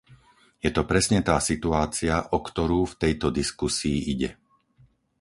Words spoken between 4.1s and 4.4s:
ide.